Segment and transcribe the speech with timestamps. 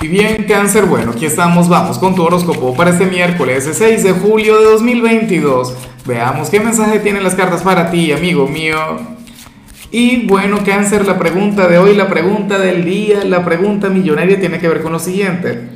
[0.00, 4.12] Y bien, cáncer, bueno, aquí estamos, vamos con tu horóscopo para este miércoles 6 de
[4.12, 5.74] julio de 2022.
[6.06, 8.78] Veamos qué mensaje tienen las cartas para ti, amigo mío.
[9.90, 14.60] Y bueno, cáncer, la pregunta de hoy, la pregunta del día, la pregunta millonaria tiene
[14.60, 15.68] que ver con lo siguiente.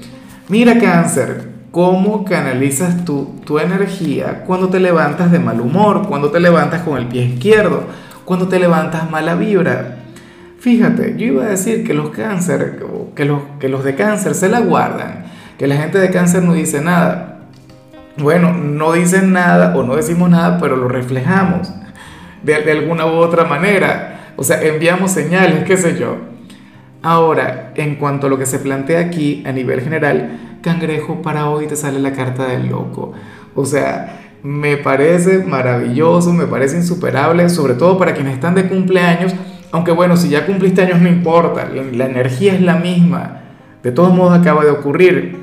[0.49, 6.39] Mira, cáncer, ¿cómo canalizas tu, tu energía cuando te levantas de mal humor, cuando te
[6.39, 7.87] levantas con el pie izquierdo,
[8.25, 10.02] cuando te levantas mala vibra?
[10.63, 12.81] Fíjate, yo iba a decir que los cáncer,
[13.17, 15.25] que los, que los de cáncer se la guardan,
[15.59, 17.41] que la gente de cáncer no dice nada.
[18.17, 21.75] Bueno, no dicen nada o no decimos nada, pero lo reflejamos
[22.45, 24.35] de, de alguna u otra manera.
[24.37, 26.19] O sea, enviamos señales, qué sé yo.
[27.03, 31.67] Ahora, en cuanto a lo que se plantea aquí a nivel general, cangrejo, para hoy
[31.67, 33.15] te sale la carta del loco.
[33.57, 39.35] O sea, me parece maravilloso, me parece insuperable, sobre todo para quienes están de cumpleaños
[39.73, 43.41] aunque bueno, si ya cumpliste años no importa, la, energía es la misma.
[43.83, 45.39] De todos modos acaba de ocurrir.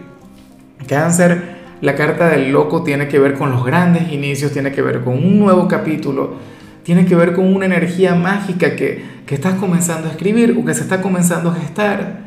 [0.87, 5.01] Cáncer, la carta del loco tiene que ver con los grandes inicios, tiene que ver
[5.01, 6.35] con un nuevo capítulo,
[6.83, 10.75] tiene que ver con una energía mágica que, que estás comenzando a escribir o que
[10.75, 12.19] se está comenzando a gestar.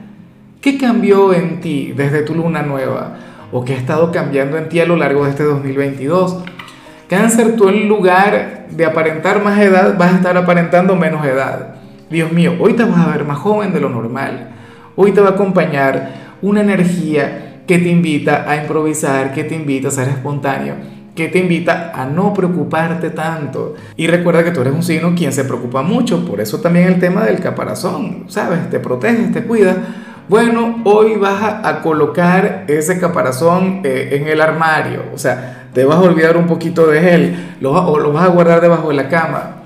[0.60, 3.16] ¿Qué cambió en ti desde tu luna nueva?
[3.52, 6.42] ¿O qué ha estado cambiando en ti a lo largo de este 2022?
[7.08, 11.81] Cáncer, tú en lugar de aparentar más edad, vas a estar aparentando menos edad.
[12.12, 14.50] Dios mío, hoy te vas a ver más joven de lo normal.
[14.96, 19.88] Hoy te va a acompañar una energía que te invita a improvisar, que te invita
[19.88, 20.74] a ser espontáneo,
[21.16, 23.76] que te invita a no preocuparte tanto.
[23.96, 27.00] Y recuerda que tú eres un signo quien se preocupa mucho, por eso también el
[27.00, 28.68] tema del caparazón, ¿sabes?
[28.68, 29.78] Te proteges, te cuidas.
[30.28, 35.96] Bueno, hoy vas a, colocar ese caparazón eh, en el armario, o sea, te vas
[35.96, 39.08] a olvidar un poquito de él, lo, o lo vas a guardar debajo de la
[39.08, 39.61] cama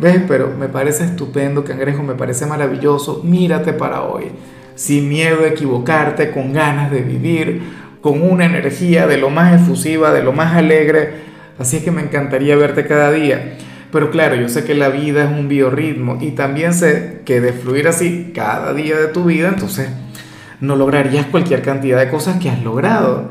[0.00, 0.22] ¿Ves?
[0.26, 3.22] Pero me parece estupendo, cangrejo, me parece maravilloso.
[3.24, 4.32] Mírate para hoy,
[4.74, 7.62] sin miedo a equivocarte, con ganas de vivir,
[8.00, 11.34] con una energía de lo más efusiva, de lo más alegre.
[11.58, 13.56] Así es que me encantaría verte cada día.
[13.92, 17.52] Pero claro, yo sé que la vida es un biorritmo y también sé que de
[17.52, 19.88] fluir así cada día de tu vida, entonces
[20.60, 23.30] no lograrías cualquier cantidad de cosas que has logrado.